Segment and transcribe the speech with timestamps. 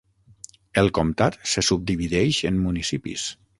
[0.83, 3.31] El comtat se subdivideix en municipis.